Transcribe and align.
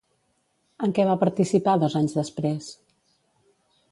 En 0.87 0.95
què 0.99 1.05
va 1.09 1.17
participar 1.25 1.77
dos 1.85 1.99
anys 2.01 2.17
després? 2.21 2.73